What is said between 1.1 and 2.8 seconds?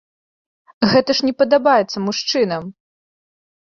ж не падабаецца мужчынам!